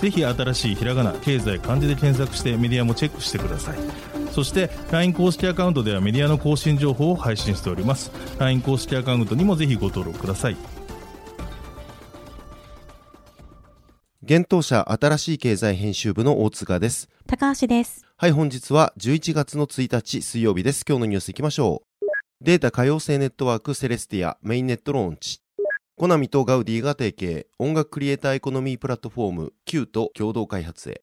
[0.00, 3.78] ぜひ新しいひらがな経済漢字で検索してメディアもチェックしてください
[4.32, 10.56] そして LINE 公式アカウントではメディアの更新情報を配信しております LINE 公式アカウントにもぜひご登録ください
[14.26, 17.08] 現当社新しい経済編集部の大塚です。
[17.28, 18.04] 高橋です。
[18.16, 20.84] はい、本日は11月の1日水曜日です。
[20.84, 22.06] 今日のニュースいきましょう。
[22.40, 25.40] データ多様性ネットワークセレスティアメインネットローンチ。
[25.98, 31.00] コナミとガウディが提携、音楽クリエイターエコノミープラットフォーム Q と共同開発へ。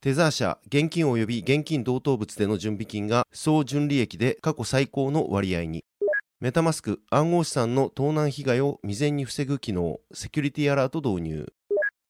[0.00, 5.84] テザー社、現金及び現金同等物での準備金が総純利益で過去最高の割合に。
[6.38, 11.52] メタマスク、暗号資産の盗難被害を未然に防ぐ機能、セキュリティアラート導入。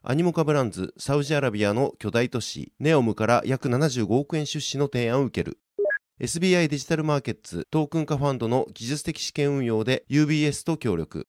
[0.02, 5.58] アニモカブランズ、サウジアラビアの巨大都市、ネオムから約75億円出資の提案を受ける。
[6.20, 11.26] SBI デジタルマーケッツ、トークン化ファンドの技術的試験運用で UBS と協力。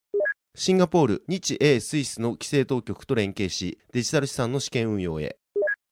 [0.62, 5.38] シンガポール、日英スイスの規制当局と連携し、デジタル資産の試験運用へ。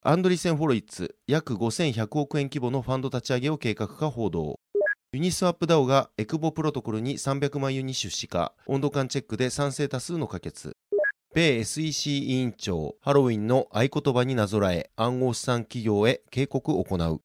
[0.04, 4.60] アンドリーセン・ホロウィッツ、約5100億円規模のファンド立ち上げを計画か報道。
[5.14, 10.76] ユニスワップ DAO がエクボプロトコルに300万ユニ出資か、温度感チェックで賛成多数の可決。
[11.34, 17.22] 米 SEC 委員長、ハロウィンの合言葉になぞらえ、暗号資産企業へ警告を行う。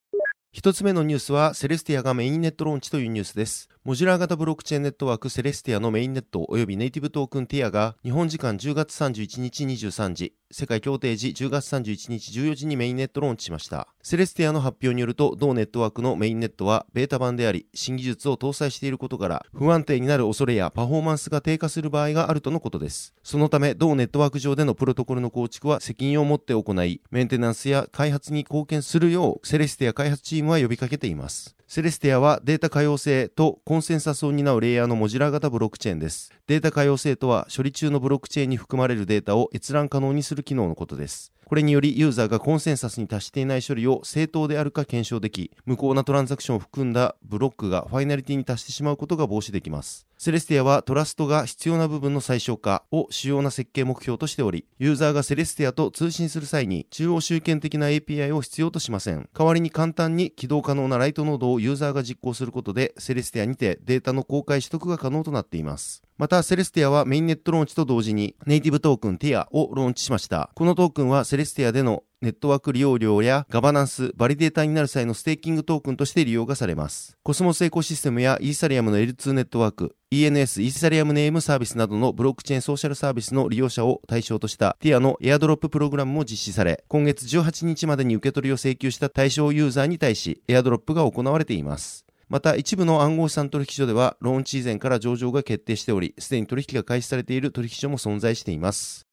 [0.53, 3.67] 一つ目のニュースは、セレスティアがメインネットローンチというニュースです。
[3.85, 13.89] モジュラー型ブロックチェーンネットワークセレスティアのメインネット及びネイティブトークンティアが、日本時間10月31日23時、世界協定時10月31日14時にメインネットローンチしました。
[14.01, 23.13] セレスティアの発表によると、同ネットワークのメインネットは、ベータ版であり、新技術を搭載していることから、不安定になる恐れやパフォーマンスが低下する場合があるとのことです。
[23.21, 31.57] そのため、同ネットワーク上でのプロトコルの構築は責任を持って行い、メンテナンスや開発に貢献するよう、セレスティア開発チームは呼びかけています。
[31.73, 36.31] セレスティアはデータ可用性とコンセンサスを担うレイヤーのモジュラー型ブロックチェーンです。
[36.45, 41.33] データ可用性とは処理中のブロックチェーンに含まれるデータを閲覧可能にする機能のことです。
[41.53, 50.07] これによりユーザーがコンセンサスに達していない処理を正当であるか検証でき、無効なトランザクションを含んだブロックがファイナリティに達してしまうことが防止できます。
[50.17, 59.29] セレスティアはトラストが必要な部分の最小化を主要な設計目標としており、ユーザーがセレスティアと通信する際に中央集権的な API を必要としません。
[59.37, 66.01] 代わりに簡単に起動可能なライトノードをユーザーが実行することで、セレスティアにてデータの公開取得が可能となっています。
[66.17, 70.49] また、セレスティアはメインネットローンチと同時にネイティブトークンティアをローンチしました。
[70.55, 77.17] このトークンはセレスティアでのネットワーク利用料やガバナンス、バリデータになる際のステーキングトークンとして利用がされます。
[77.21, 92.02] コスモスエコシステムやイーサリアムの L2 ネットワーク、ENS イーサリアムネームサービスなどのブロックチェーンソーシャルサービスの利用者を対象としたティアのエアドロッププログラムも実施され、今月18日までに受け取りを請求した対象ユーザーに対し、エアドロップが行われています。
[92.33, 99.05] また一部の暗号資産取引所ではローンチ以前から上場が決定しており、すでに取引が開始されている取引所も存在しています。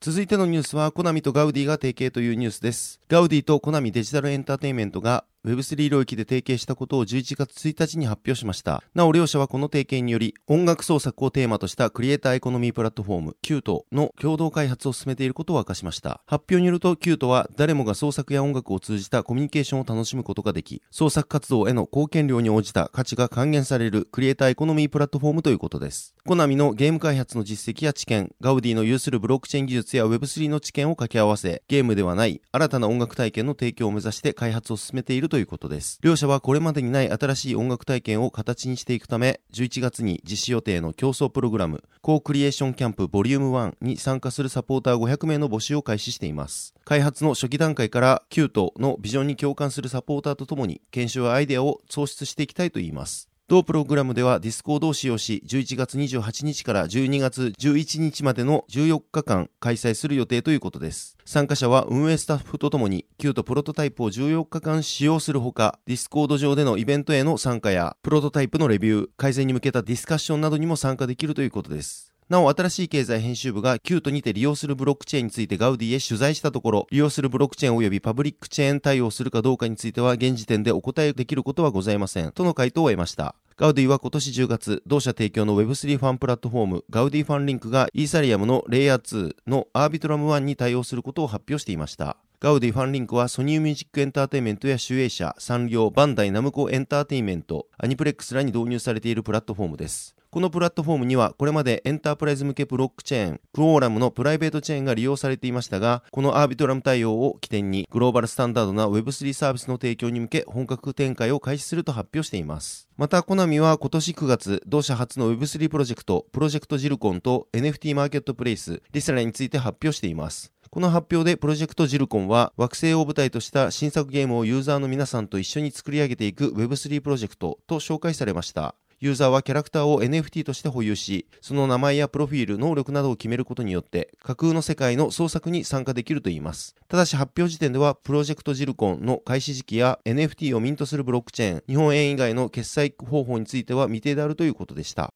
[0.00, 3.00] 続いてのニュースは、コナミとガウディが提携というニュースです。
[3.08, 8.82] ガウディとコナミデジタルエンターテインメントが Web3 領域で提携したことを11月1日に発表しました。
[8.94, 16.20] なお両社はこの提携により、音楽創作をテーマとしたクリエイターエコノミープラットフォーム、キュートの共同開発を進めていることを明かしました。
[16.26, 26.14] 発表によると、キュートは誰もが創作や音楽を通じたコミュニケーションを楽しむことができ、創作活動への貢献量に応じた価値が還元されるクリエイターエコノミープラットフォームということです。
[26.26, 35.98] コナミのゲーム開発の実績や知見、ガウディの有するブロックチェーン技術や Web3 の知見を掛け合わせ、ゲームではない新たな音楽体験の提供を目指して開発を進めているということです。
[36.02, 46.74] 両社はこれまでにない新しい音楽体験を形にしていくため、11月に実施予定の共創プログラム、コークリエーションキャンプボリューム1に参加するサポーター500名の募集を開始しています。
[46.84, 53.29] 開発の初期段階から、キュートのビジョンに共感するサポーターとともに、検証やアイデアを創出していきたいと言います。
[53.50, 61.16] 同プログラムではディスコードを使用し、11月28日から12月11日までの14日間開催する予定ということです。
[61.24, 72.10] 参加者は運営スタッフとともに、キュートプロトタイプを14日間使用するほか、ディスコード上でのイベントへの参加や、プロトタイプのレビュー、改善に向けたディスカッションなどにも参加できるということです。
[72.28, 82.30] なお、新しい経済編集部がキュートにて利用するブロックチェーンについてガウディへ取材したところ、利用するブロックチェーン及びパブリックチェーン対応するかどうかについては現時点でお答えできることはございません。
[82.30, 83.34] との回答を得ました。
[83.60, 92.16] ガウディは今年10月、同社提供の Web3 ファンプラットフォーム、ガウディファンリンクがイーサリアムのレイヤー2のアービトラム1に対応することを発表していました。
[92.40, 100.16] ガウディファンリンクはソニーミュージックエンターテイメントや集英社、サンリオ、バンダイナムコエンターテイメント、アニプレックスらに導入されているプラットフォームです。
[100.32, 112.88] このプラットフォームにはこれまでエンタープライズ向けブロックチェーン、クオーラムのプライベートチェーンが利用されていましたが、このアービトラム対応を起点にグローバルスタンダードな Web3 サービスの提供に向け本格展開を開始すると発表しています。
[112.96, 120.52] また、コナミは今年9月、同社初の Web3 プロジェクト、プロジェクトジルコンと NFT マーケットプレイス、リスラについて発表しています。
[120.70, 128.76] この発表でプロジェクトジルコンは惑星を舞台とした新作ゲームをユーザーの皆さんと一緒に作り上げていく Web3 プロジェクトと紹介されました。
[129.02, 136.76] ユーザーはキャラクターを NFT として保有し、その名前やプロフィール、能力などを決めることによって、架空の世界の創作に参加できるといいます。
[136.86, 145.14] ただし発表時点では、プロジェクトジルコンの開始時期や NFT をミントするブロックチェーン、日本円以外の決済方法については未定であるということでした。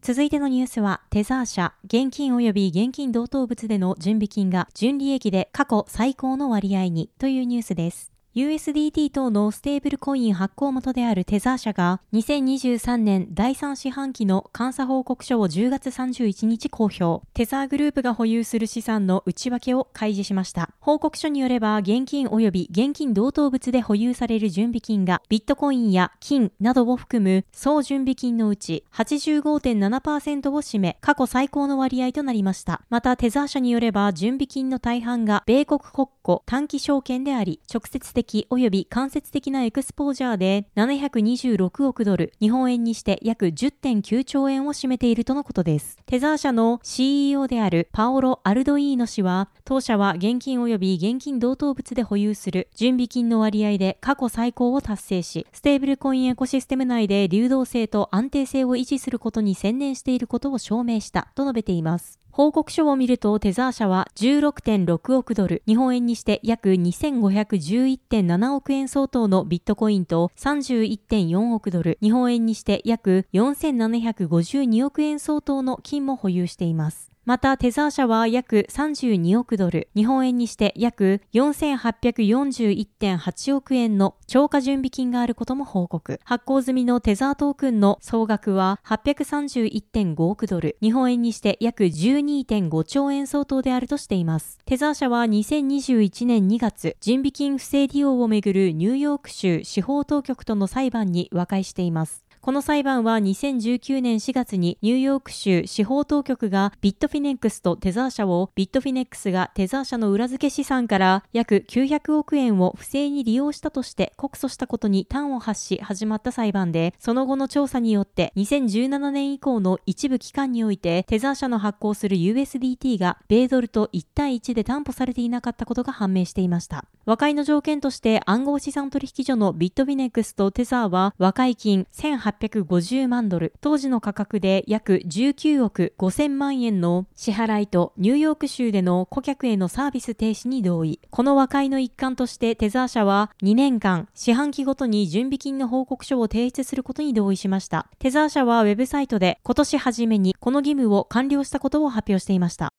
[0.00, 8.17] 続いてのニュースは、テザー社、現金及び現金同等物での準備金が純利益で過去最高の割合にというニュースです。
[8.36, 17.26] USDT 等のステーブルコイン発行元であるテザー社が2023年第3四半期の監査報告書を10月31日公表。
[17.32, 20.70] テザーグループが保有する資産の内訳を開示しました。
[20.78, 32.82] 報告書によれば現金及び現金同等物で保有される準備金がビットコインや金などを含む総準備金のうち85.7%を占め過去最高の割合となりました。
[32.90, 45.98] またテザー社によれば準備金の大半が米国国庫短期証券であり直接的及び間接的なエクスポージャーで726億ドル、日本円にして約10.9兆円を占めているとのことです。
[46.06, 62.18] テザー社の CEO であるパオロ・アルドイーノ氏は、当社は現金及び現金同等物で保有する準備金の割合で過去最高を達成し、ステーブルコインエコシステム内で流動性と安定性を維持することに専念していることを証明したと述べています。
[62.38, 77.10] 報告書を見るとテザー社は16.6億ドル、日本円にして約2511.7億円相当のビットコインと31.4億ドル、日本円にして約4752億円相当の金も保有しています。
[77.28, 86.20] また、テザー社は約32億ドル、日本円にして約4841.8億円の超過準備金があることも報告。
[86.24, 94.58] 発行済みのテザートークンの総額は831.5億ドル、日本円にして約12.5兆円相当であるとしています。
[94.64, 102.27] テザー社は2021年2月、準備金不正利用をめぐるニューヨーク州司法当局との裁判に和解しています。
[102.40, 126.84] この裁判は2019年4月にニューヨーク州司法当局がビットフィネックスとテザー社をビットフィネックスがテザー社の裏付け資産から約900億円を不正に利用したとして告訴したことに端を発し始まった裁判で、その後の調査によって2017年以降の一部期間においてテザー社の発行する USDT が米ドルと1対1で担保されていなかったことが判明していました。
[127.04, 141.00] 和解の条件として暗号資産取引所のビットフィネックスとテザーは和解金1800 850万ドル、当時の価格で約19億5000万円の支払いとニューヨーク州での顧客へのサービス停止に同意。
[141.10, 147.88] この和解の一環としてテザー社は2年間四半期ごとに準備金の報告書を提出することに同意しました。
[147.98, 152.72] テザー社はウェブサイトで今年初めにこの義務を完了したことを発表していました。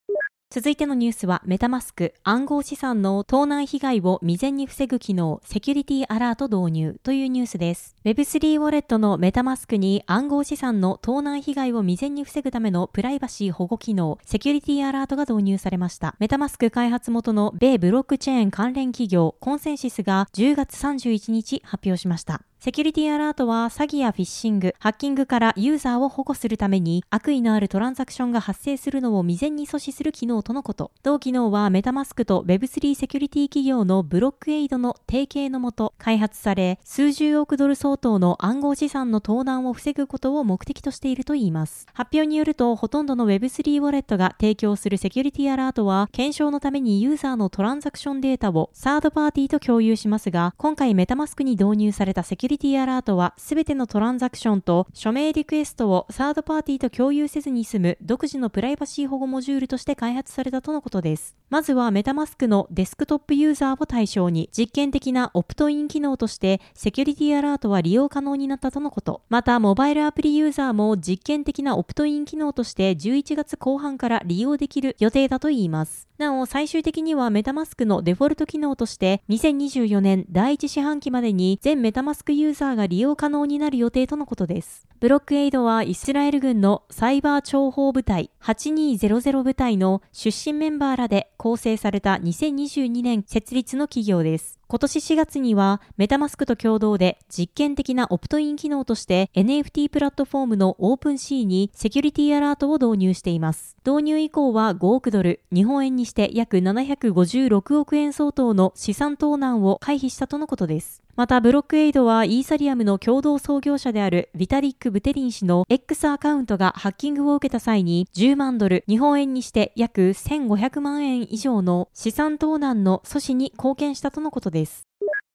[0.52, 7.96] 続いてのニュースは、メタマスク暗号資産の盗難被害を未然に防ぐ機能、セキュリティアラート導入というニュースです。
[8.04, 16.16] Web3 ウォレットのメタマスクに暗号資産の盗難被害を未然に防ぐためのプライバシー保護機能、セキュリティアラートが導入されました。
[16.18, 22.42] メタマスク開発元の米ブロックチェーン関連企業、コンセンシスが10月31日発表しました。
[22.62, 30.92] セキュリティアラートは詐欺やフィッシング、ハッキングからユーザーを保護するために悪意のあるトランザクションが発生するのを未然に阻止する機能とのこと。
[31.02, 41.88] 同機能はメタマスクと Web3 セキュリティ企業のブロックエイドの提携のもと開発され、数十億ドル相当の暗号資産の盗難を防ぐことを目的としているといいます。
[41.94, 61.38] 発表によると、ほとんどの Web3 ウォレットが提供するセキュリティアラートは、検証のためにユーザーのトランザクションデータをサードパーティーと共有しますが、今回メタマスクに導入されたセキュリティリティアラートは、すべてのトランザクションと署名リクエストをサードパーティーと共有せずに済む独自のプライバシー保護モジュールとして開発されたとのことです。
[61.50, 69.22] まずはメタマスクのデスクトップユーザーを対象に実験的なオプトイン機能としてセキュリティアラートは利用可能になったとのこと。
[69.30, 76.10] また、モバイルアプリユーザーも実験的なオプトイン機能として11月後半から利用できる予定だといいます。
[76.18, 84.88] なお、最終的にはメタマスクのデフォルト機能として2024年第1四半期までに全メタマスクユーザーが利用可能になる予定とのことです。
[85.00, 94.59] ブロックエイドはイスラエル軍のサイバー諜報部隊8200部隊の出身メンバーらで構成された2022年設立の企業です。
[94.72, 103.76] 今年4月にはメタマスクと共同で実験的なオプトイン機能として NFT プラットフォームの OpenC にセキュリティアラートを導入しています。
[103.84, 111.02] 導入以降は5億ドル、日本円にして約756億円相当の資産盗難を回避したとのことです。
[111.16, 124.59] また、ブロックエイドはイーサリアムの共同創業者であるビタリック・ブテリン氏の X アカウントがハッキングを受けた際に10万ドル、日本円にして約1500万円以上の資産盗難の阻止に貢献したとのことです。
[124.60, 124.89] です。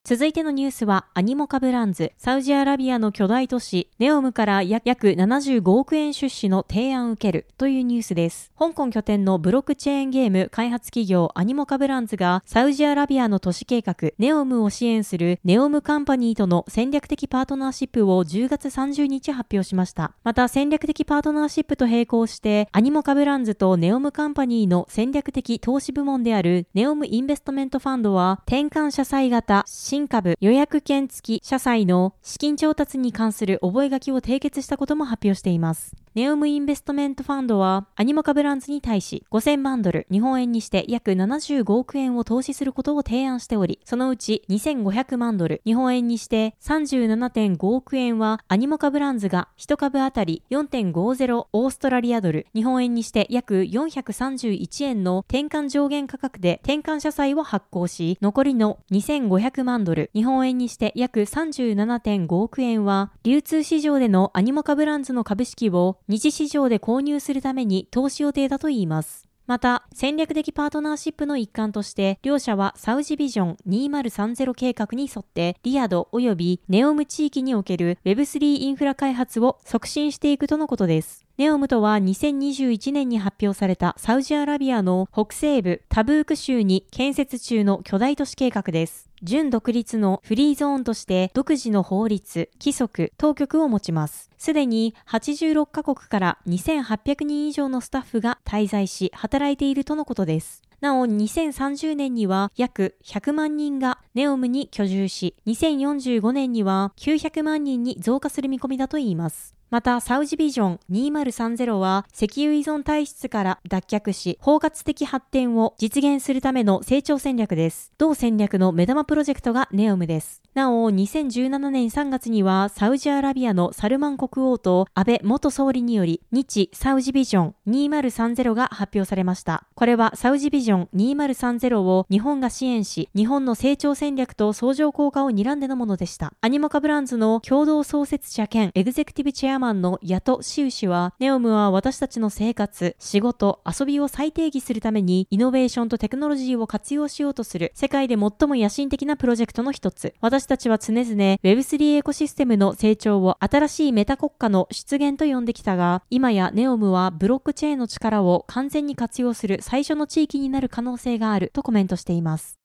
[0.06, 8.52] 続いてのニュースは、アニモカブランズ、サウジアラビアの巨大都市、ネオムから約75億円出資の提案を受けるというニュースです。
[8.58, 20.12] 香港拠点のブロックチェーンゲーム開発企業アニモカブランズが、サウジアラビアの都市計画、ネオムを支援するネオムカンパニーとの戦略的パートナーシップを10月30日発表しました。
[20.22, 35.94] また、戦略的パートナーシップと並行して、アニモカブランズとネオムカンパニーの戦略的投資部門であるネオムインベストメントファンドは、転換社債型新株予約券付き社債の資金調達に関する覚書を締結したことも発表しています。
[36.14, 69.26] ネオムインベストメントファンドは、アニモカブランズに対し、5000万ドル、日本円にして約75億円を投資することを提案しており、そのうち2500万ドル、日本円にして37.5億円は、アニモカブランズが1株当たり4.50オーストラリアドル、日本円にして約431円の転換上限価格で転換社債を発行し、残りの2500万ドル、日本円にして約37.5億円は、流通市場でのアニモカブランズの株式を二次市場で購入するために投資予定だといいます。
[69.46, 81.24] また、戦略的パートナーシップの一環として、両社はサウジビジョン2030計画に沿って、リアド及びネオム地域における Web3 インフラ開発を促進していくとのことです。
[81.36, 89.10] ネオムとは2021年に発表されたサウジアラビアの北西部タブーク州に建設中の巨大都市計画です。
[89.24, 94.30] 準独立のフリーゾーンとして独自の法律、規則、当局を持ちます。
[94.36, 100.62] すでに86カ国から2800人以上のスタッフが滞在し働いているとのことです。
[100.82, 109.54] なお、2030年には約100万人がネオムに居住し、2045年には900万人に増加する見込みだといいます。
[109.74, 117.90] また、サウジビジョン2030は石油依存体質から脱却し、包括的発展を実現するための成長戦略です。
[117.98, 120.44] 同戦略の目玉プロジェクトがネオムです。
[120.54, 129.66] なお、2017年3月には、サウジアラビアのサルマン国王と安倍元総理により、日サウジビジョン2030が発表されました。
[129.74, 136.32] これはサウジビジョン2030を日本が支援し、日本の成長戦略と相乗効果を睨んでのものでした。
[136.42, 150.12] アニモカブランズの共同創設者兼エグゼクティブチェアマンのヤト・シウ氏は、ネオムは私たちの生活、仕事、遊びを再定義するために、イノベーションとテクノロジーを活用しようとする、世界で最も野心的なプロジェクトの一つ。
[150.20, 151.06] 私たちは常々
[151.42, 162.63] Web3 エコシステムの成長を新しいメタ国家の出現と呼んできたが、今やネオムはブロックチェーンの力を完全に活用する最初の地域になる可能性があるとコメントしています。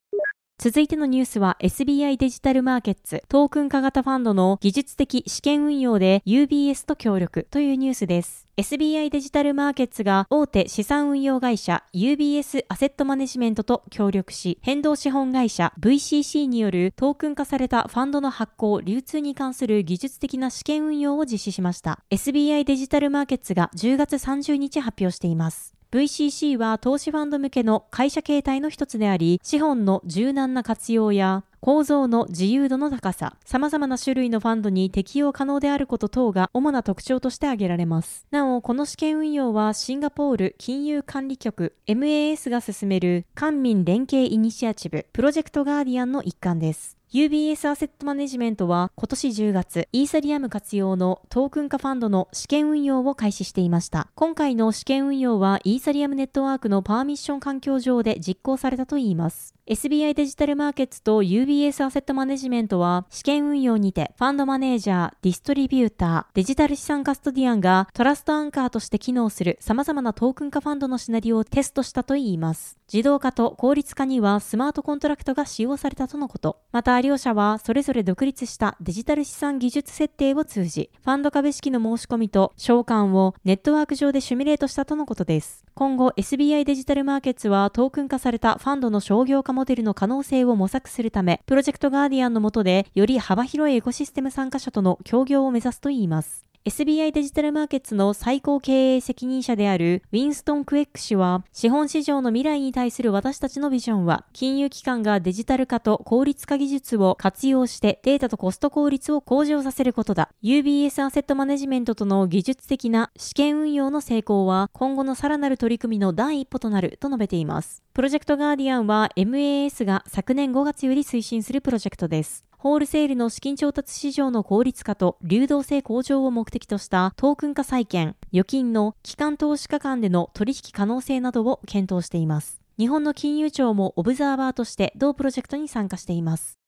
[0.62, 8.46] 続いてのニュースは SBI デジタルマーケッツトークン化型ファンドの技術的試験運用で UBS と協力というニュースです。
[8.58, 22.00] SBI デジタルマーケッツが大手資産運用会社 UBS アセットマネジメントと協力し、変動資本会社 VCC によるトークン化されたファンドの発行、流通に関する技術的な試験運用を実施しました。
[22.10, 25.79] SBI デジタルマーケッツが10月30日発表しています。
[25.92, 38.24] VCC は投資ファンド向けの会社形態の一つであり、資本の柔軟な活用や構造の自由度の高さ、様々な種類のファンドに適用可能であること等が主な特徴として挙げられます。
[38.30, 46.99] なお、この試験運用はシンガポール金融管理局 MAS が進める官民連携イニシアチブプロジェクトガーディアンの一環です。
[47.12, 54.06] UBS アセットマネジメントは今年10月、イーサリアム活用のトークン化ファンドの試験運用を開始していました。
[54.14, 59.56] 今回の試験運用はイーサリアムネットワークのパーミッション環境上で実行されたといいます。
[59.66, 72.79] SBI デジタルマーケッツと UBS アセットマネジメントは試験運用にてファンドマネージャー、ディストリビューター、デジタル資産カストディアンがトラストアンカーとして機能する様々なトークン化ファンドのシナリオをテストしたといいます。
[72.92, 76.58] 自動化と効率化にはスマートコントラクトが使用されたとのこと。
[76.72, 85.64] また両社はそれぞれ独立したデジタル資産技術設定を通じ、ファンド株式の申し込みと償還をネットワーク上でシミュレートしたとのことです。
[85.74, 96.49] 今後 SBI デジタルマーケッツはトークン化されたファンドの商業化モデルの可能性を模索するため、プロジェクトガーディアンの下でより幅広いエコシステム参加者との協業を目指すといいます。
[96.66, 110.28] SBI デジタルマーケッツの最高経営責任者であるウィンストン・クエック氏は、資本市場の未来に対する私たちのビジョンは、金融機関がデジタル化と効率化技術を活用してデータとコスト効率を向上させることだ。
[110.42, 117.82] UBS アセットマネジメントとの技術的な試験運用の成功は、今後のさらなる取り組みの第一歩となると述べています。
[117.94, 122.49] プロジェクトガーディアンは MAS が昨年5月より推進するプロジェクトです。
[122.62, 132.60] ホールセールの資金調達市場の効率化と流動性向上を目的としたトークン化債券、預金の機関投資家間での取引可能性などを検討しています。
[132.78, 136.58] 日本の金融庁もオブザーバーとして同プロジェクトに参加しています。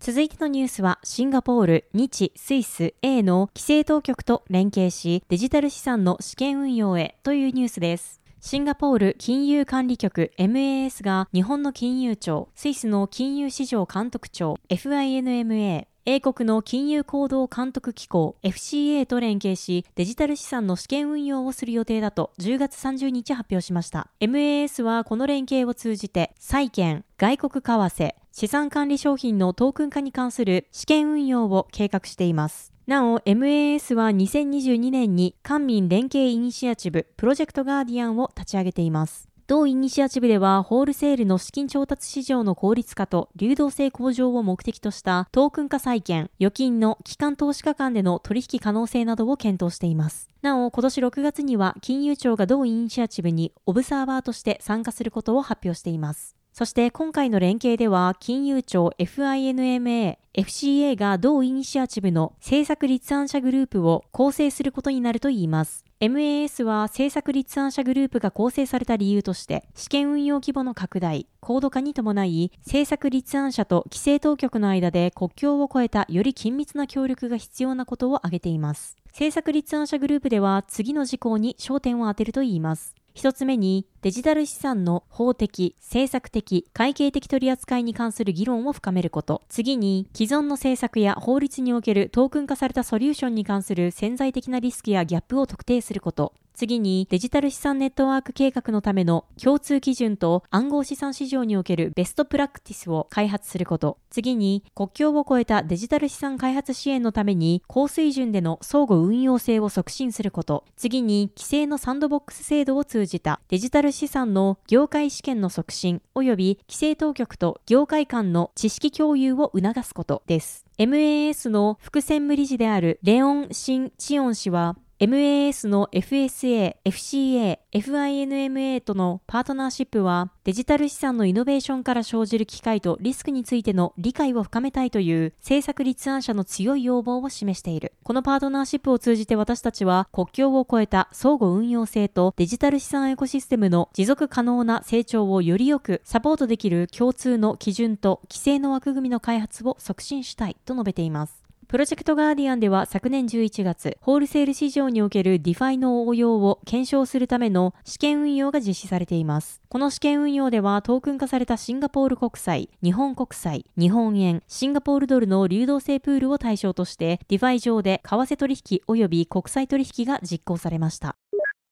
[0.00, 8.23] 続いてのニュースは、シンガポール、日、スイス、A の規制当局と連携し、デジタル資産の試験運用へというニュースです。
[8.46, 24.08] シンガポール金融管理局 MAS が日本の金融庁、スイスの金融市場監督庁 FINMA、英国の金融行動監督機構 FCA と連携し、デジタル資産の試験運用をする予定だと10月30日発表しました。
[24.20, 32.72] MAS はこの連携を通じて、債券、外国為替、資産管理商品のトークン化に関する試験運用を計画しています。
[32.88, 39.28] なお、MAS は2022年に官民連携イニシアチブプロジェクトガーディアンを立ち上げています。
[39.46, 50.28] 同イニシアチブでは、ホールセールの資金調達市場の効率化と流動性向上を目的としたトークン化債券、預金の機関投資家間での取引可能性などを検討しています。
[50.42, 56.34] なお、今年6月には金融庁が同イニシアチブにオブサーバーとして参加することを発表しています。
[56.54, 65.84] そして今回の連携では、金融庁 FINMA、FCA が同イニシアチブの政策立案者グループを構成することになるといいます。
[66.00, 78.96] MAS は政策立案者グループが構成された理由として、試験運用規模の拡大、高度化に伴い、政策立案者と規制当局の間で国境を越えたより緊密な協力が必要なことを挙げています。
[79.06, 82.94] 政策立案者グループでは次の事項に焦点を当てるといいます。
[83.14, 89.40] 一つ目に、デジタル資産の法的、政策的、会計的取り扱いに関する議論を深めること。
[89.48, 96.34] 次に、既存の政策や法律におけるトークン化されたソリューションに関する潜在的なリスクやギャップを特定すること。
[96.52, 103.98] 次に、デジタル資産ネットワーク計画のための共通基準と暗号資産市場におけるベストプラクティスを開発すること。
[104.08, 110.64] 次に、国境を越えたデジタル資産開発支援のために高水準での相互運用性を促進すること。
[110.76, 120.66] 次に、規制のサンドボックス制度を通じたデジタル資産の業界試験の促進及び規制当局と業界間の知識共有を促すことです。
[120.78, 137.92] MAS の副専務理事であるレオン・シン・チオン氏は、MAS の FSA、FCA、FINMA とのパートナーシップはデジタル資産のイノベーションから生じる機会とリスクについての理解を深めたいという政策立案者の強い要望を示している。
[138.04, 151.43] このパートナーシップを通じて私たちは国境を越えた相互運用性とデジタル資産エコシステムの持続可能な成長をよりよくサポートできる共通の基準と規制の枠組みの開発を促進したいと述べています。
[151.66, 159.62] プロジェクトガーディアンでは昨年11月、ホールセール市場におけるディファイの応用を検証するための試験運用が実施されています。
[159.68, 171.16] この試験運用ではトークン化されたシンガポール国債、日本国債、日本円、シンガポールドルの流動性プールを対象として、ディファイ上で為替取引及び国債取引が実行されました。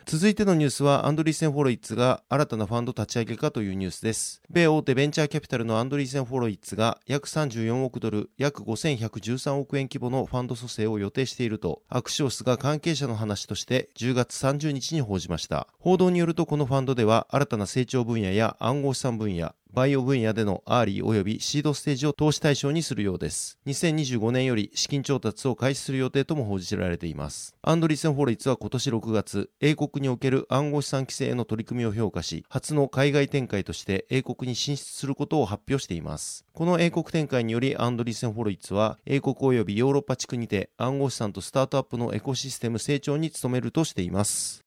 [0.05, 4.43] 続いてのニュースは、アンドリーセン・ホロウィッツが新たなファンド立ち上げかというニュースです。
[4.51, 15.69] 米大手ベンチャーキャピタルのアンドリーセン・ホロウィッツが約34億ドル、約5113億円規模のファンド組成を予定していると、アクシオスが関係者の話として10月30日に報じました。
[15.79, 23.59] 報道によるとこのファンドでは新たな成長分野や暗号資産分野、バイオ分野でのアーリー及びシードステージを投資対象にするようです。
[23.67, 27.57] 2025年より資金調達を開始する予定とも報じられています。
[27.63, 36.45] アンドリーセン・ホロウィッツは今年6月、英国における暗号資産規制への取り組みを評価し、初の海外展開として英国に進出することを発表しています。
[36.53, 44.63] この英国展開によりアンドリーセン・ホロウィッツは、英国及びヨーロッパ地区にて暗号資産とスタートアップのエコシステム成長に努めるとしています。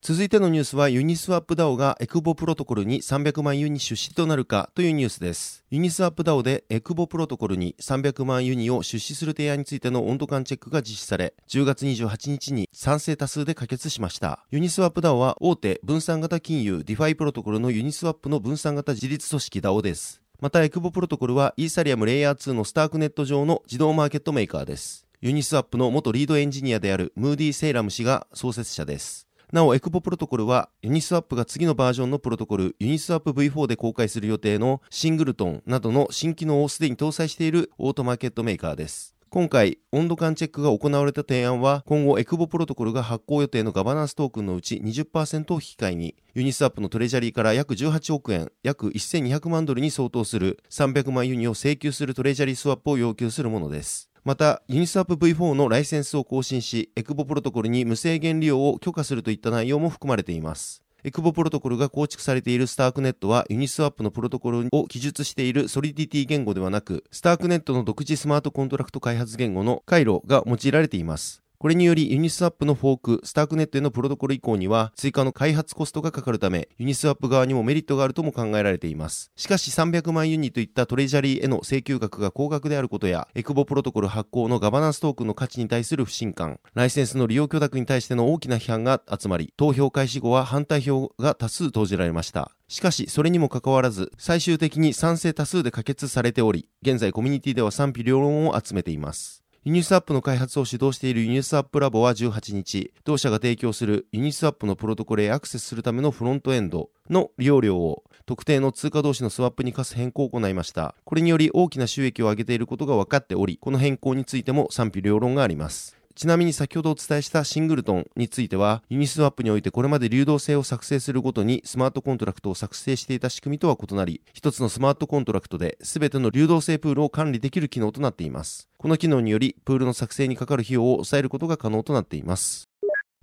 [0.00, 5.64] 続いてのニュースはユニスワップ DAO がエクボプロトコルに300万ユニ出資となるかというニュースです。
[5.70, 14.44] ユニスワップ DAO でエクボプロトコルに300万ユニを出資する提案についての温度感チェックが実施され、10月28日に賛成多数で可決しました。
[14.52, 20.22] ユニスワップ DAO は大手分散型金融ディファイプロトコルのユニスワップの分散型自律組織 DAO です。
[20.40, 25.08] またエクボプロトコルはイーサリアムレイヤー2のスタークネット上の自動マーケットメーカーです。
[25.20, 29.27] ユニスワップの元リードエンジニアであるムーディ・セイラム氏が創設者です。
[29.50, 39.14] なお、エクボプロトコルは、ユニスワップが次のバージョンのプロトコル、ユニスワップ V4 で公開する予定のシングルトンなどの新機能をすでに搭載しているオートマーケットメーカーです。
[39.30, 54.07] 今回、温度感チェックが行われた提案は、今後エクボプロトコルが発行予定のガバナンストークンのうち20%を引き換えに、ユニスワップのトレジャリーから約18億円、約1200万ドルに相当する300万ユニを請求するトレジャリースワップを要求するものです。
[54.24, 60.82] また、ユニスワップ V4 のライセンスを更新し、エクボプロトコルに無制限利用を許可するといった内容も含まれています。
[61.04, 71.42] エクボプロトコルが構築されているスタークネットはユニスワップのプロトコルを記述しているソリディティ言語ではなく、スタークネットの独自スマートコントラクト開発言語の回路が用いられています。
[71.60, 79.32] これによりユニスワップのフォーク、スタークネットへのプロトコル移行には追加の開発コストがかかるため、ユニスワップ側にもメリットがあるとも考えられています。
[79.34, 92.52] しかし300万ユニといったトレジャリーへの請求額が高額であることや、エクボプロトコル発行のガバナンストークンの価値に対する不信感、ライセンスの利用許諾に対しての大きな批判が集まり、投票開始後は反対票が多数投じられました。
[92.68, 99.42] しかし、それにもかかわらず、最終的に賛成多数で可決されており、現在コミュニティでは賛否両論を集めています。
[99.68, 110.94] ユニスワップの開発を主導しているユニスワップラボは18日、同社が提供するユニスワップのプロトコルへアクセスするためのフロントエンドの利用料を特定の通貨同士のスワップに課す変更を行いました。
[111.04, 115.97] これにより大きな収益を上げていることが分かっており、この変更についても賛否両論があります。
[116.18, 128.68] ちなみに先ほどお伝えしたシングルトンについては、ユニスワップにおいてこれまで流動性を作成するごとにスマートコントラクトを作成していた仕組みとは異なり、一つのスマートコントラクトで全ての流動性プールを管理できる機能となっています。
[128.78, 132.67] この機能により、プールの作成にかかる費用を抑えることが可能となっています。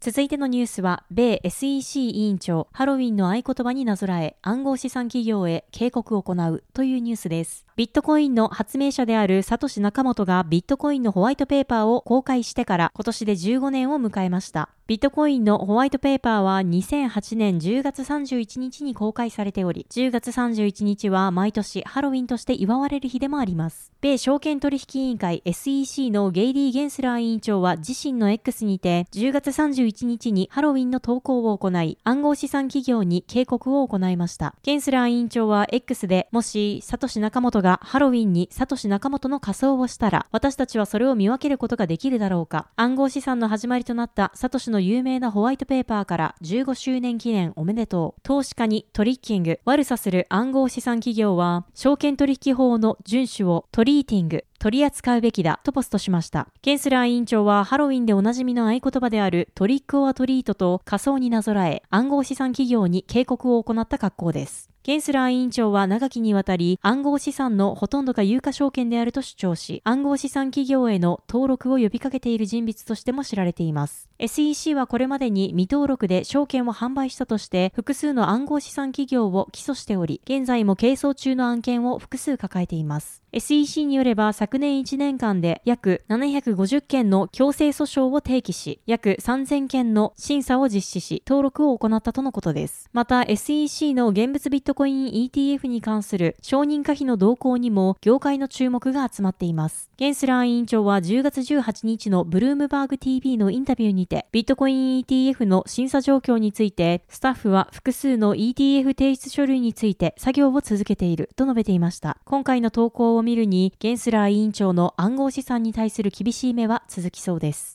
[0.05, 7.65] 続いてのニュースは、米 SEC 委員長、ハロウィンの合言葉になぞらえ、暗号資産企業へ警告を行うというニュースです。
[7.75, 14.69] ビットコインの発明者であるサトシ・ナカモトがビットコインのホワイトペーパーを公開してから今年で15年を迎えました。
[14.87, 23.91] ビットコインのホワイトペーパーは2008年10月31日に公開されており、10月31日は毎年ハロウィンとして祝われる日でもあります。
[23.99, 34.53] 米証券取引委員会 SEC のゲイリー・ゲンスラー委員長は自身の X にて10月31 1日にハロウィンの投稿を行い、暗号資産企業に警告を行いました。
[34.61, 42.67] ゲンスラー委員長は X でもしサトシ・ナカモトがハロウィンにサトシ・ナカモトの仮装をしたら、私たちはそれを見分けることができるだろうか。
[42.75, 48.21] 暗号資産の始まりとなったサトシの有名なホワイトペーパーから15周年記念おめでとう。
[48.23, 56.47] 投資家にトリッキング、悪さする暗号資産企業は、証券取引法の遵守をトリーティング、取り扱うべきだとポストしました。
[56.61, 64.74] ケンスラー委員長はハロウィンでおなじみの合言葉であるトリックオアトリートと仮想になぞらえ暗号資産企業に警告を行った格好です。
[64.85, 74.11] ゲンスラー委員長は長きにわたり暗号資産のほとんどが有価証券であると主張し、暗号資産企業への登録を呼びかけている人物としても知られています。
[74.19, 83.23] SEC はこれまでに未登録で証券を販売したとして複数の暗号資産企業を起訴しており、現在も係争中の案件を複数抱えています。
[83.31, 92.87] SEC によれば昨年1年間で約750件の強制訴訟を提起し、約3000件の審査を実施し、登録を行ったとのことです。
[92.93, 99.89] また SEC の現物ビットコイン ETF に関する承認可否の動向にも業界の注目が集まっています。
[99.97, 112.17] ゲンスラー委員長は10月18日のブルームバーグ TV のインタビューにて、ビットコイン ETF の審査状況について、スタッフは複数の ETF 提出書類について作業を続けていると述べていました。
[112.25, 117.74] 今回の投稿を見るに、ゲンスラー委員長の暗号資産に対する厳しい目は続きそうです。